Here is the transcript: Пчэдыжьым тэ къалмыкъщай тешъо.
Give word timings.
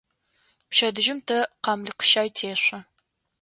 Пчэдыжьым 0.69 1.19
тэ 1.27 1.37
къалмыкъщай 1.63 2.29
тешъо. 2.35 2.79